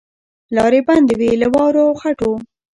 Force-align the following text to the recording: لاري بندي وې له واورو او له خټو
لاري 0.55 0.79
بندي 0.87 1.15
وې 1.19 1.31
له 1.41 1.47
واورو 1.53 1.81
او 1.87 1.91
له 1.95 1.97
خټو 2.01 2.31